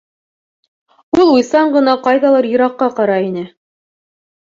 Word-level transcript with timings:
Ул 1.19 1.29
уйсан 1.35 1.71
ғына 1.77 1.95
ҡайҙалыр 2.09 2.51
йыраҡҡа 2.55 2.91
ҡарай 3.01 3.33
ине. 3.33 3.49